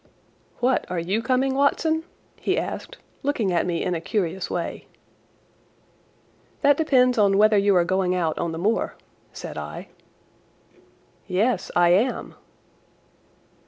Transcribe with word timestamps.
"What, 0.61 0.87
are 0.89 0.97
you 0.97 1.21
coming, 1.21 1.53
Watson?" 1.53 2.05
he 2.37 2.57
asked, 2.57 2.97
looking 3.21 3.53
at 3.53 3.67
me 3.67 3.83
in 3.83 3.93
a 3.93 4.01
curious 4.01 4.49
way. 4.49 4.87
"That 6.61 6.75
depends 6.75 7.19
on 7.19 7.37
whether 7.37 7.55
you 7.55 7.75
are 7.75 7.85
going 7.85 8.15
on 8.17 8.51
the 8.51 8.57
moor," 8.57 8.95
said 9.31 9.59
I. 9.59 9.89
"Yes, 11.27 11.69
I 11.75 11.89
am." 11.89 12.33